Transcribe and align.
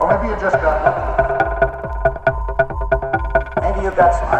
Or 0.00 0.06
maybe 0.10 0.26
you 0.28 0.36
just 0.40 0.56
got 0.60 0.76
lucky. 0.84 1.06
Maybe 3.60 3.80
you 3.84 3.90
got 3.92 4.12
smart. 4.18 4.39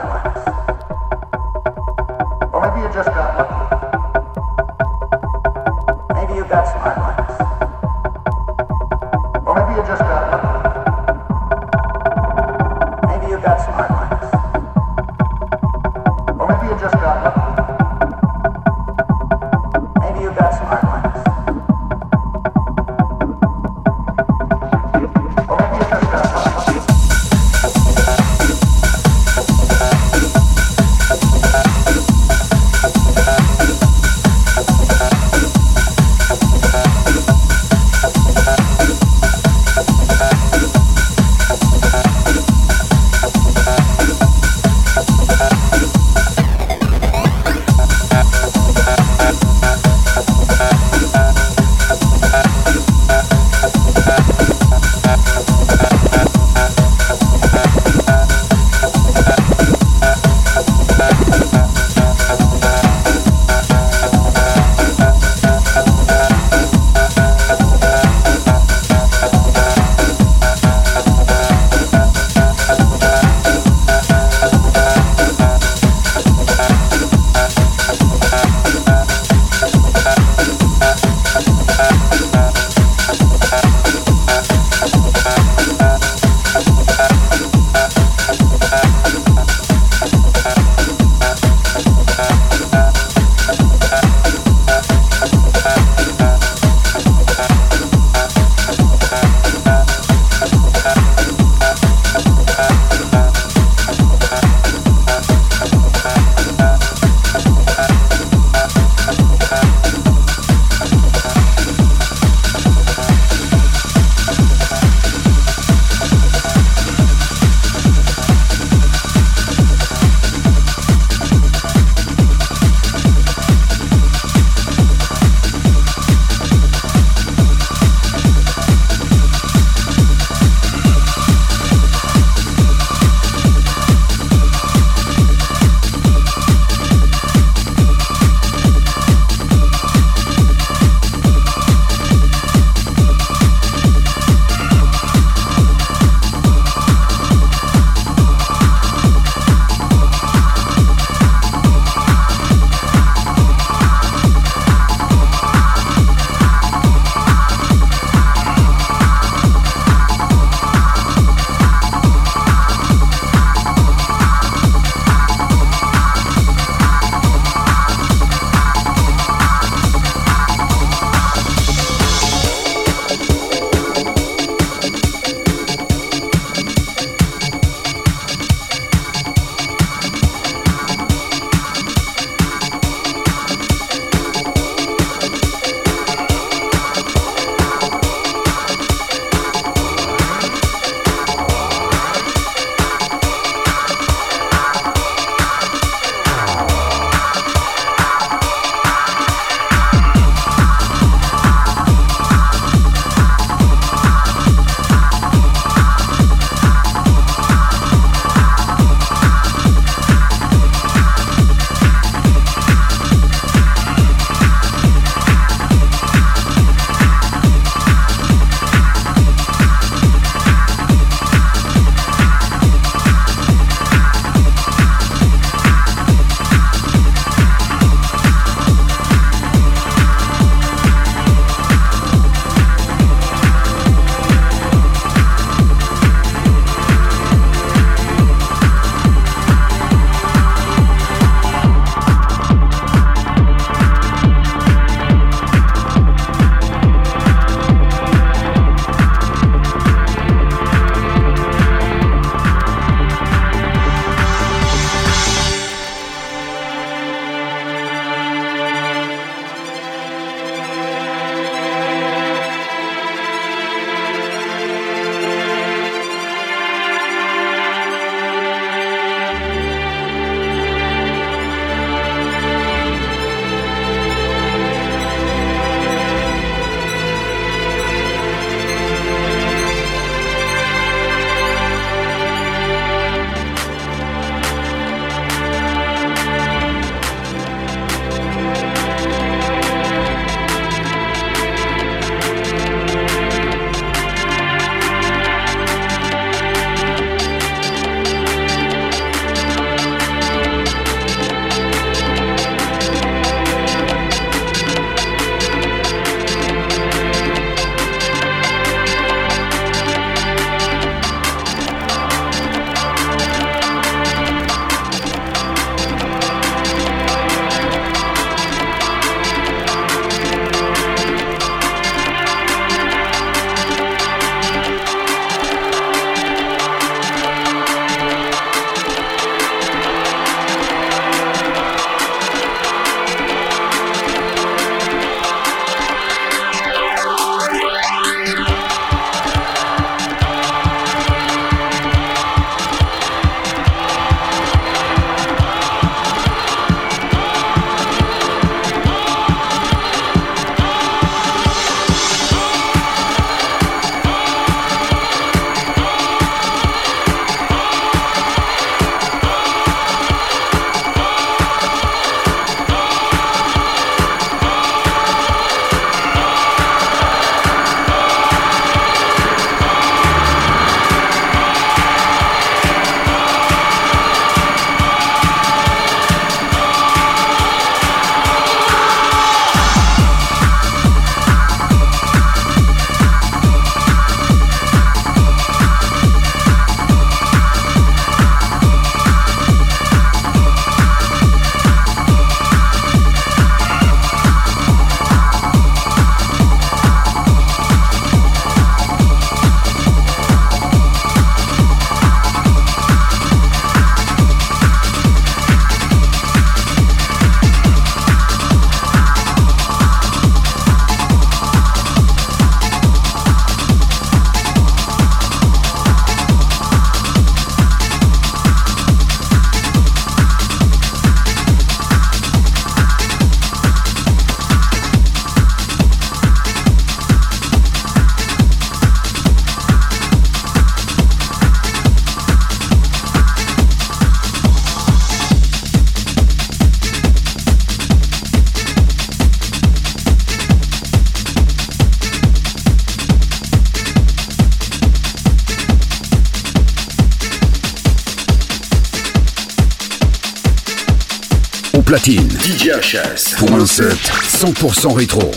DJ 451.91 451.97
HS. 451.97 451.97
platine. 451.97 452.29
DJHS 452.29 453.35
pour 453.37 453.53
un 453.53 453.67
set 453.67 453.99
100% 454.23 454.95
rétro. 454.95 455.33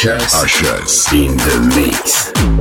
HS. 0.00 0.44
HS 0.44 1.12
in 1.12 1.36
the 1.38 1.74
mix. 1.74 2.57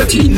Platine 0.00 0.29